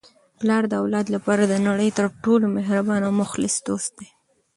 پلار 0.39 0.63
د 0.69 0.73
اولاد 0.81 1.07
لپاره 1.15 1.43
د 1.47 1.53
نړۍ 1.67 1.89
تر 1.97 2.05
ټولو 2.23 2.45
مهربانه 2.57 3.05
او 3.09 3.13
مخلص 3.21 3.55
دوست 3.67 3.91
دی. 3.99 4.09